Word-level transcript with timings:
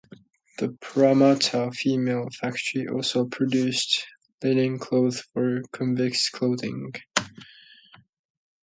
The 0.57 0.69
Parramatta 0.69 1.69
Female 1.73 2.27
Factory 2.31 2.87
also 2.87 3.25
produced 3.27 4.07
linen 4.43 4.79
cloth 4.79 5.21
for 5.31 5.61
convicts’ 5.73 6.27
clothing. 6.27 6.93